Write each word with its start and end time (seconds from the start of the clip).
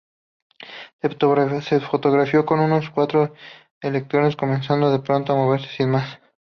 Se 1.69 1.79
fotografió 1.79 2.43
como 2.43 2.65
unos 2.65 2.89
cuantos 2.89 3.29
electrones 3.81 4.35
comenzaron 4.35 4.91
de 4.91 4.97
pronto 4.97 5.31
a 5.31 5.35
moverse 5.35 5.67
sin 5.77 5.91
más. 5.91 6.17